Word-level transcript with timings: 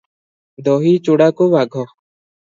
ଦହି 0.67 0.93
ଚୂଡ଼ାକୁ 1.07 1.47
ବାଘ।। 1.57 1.75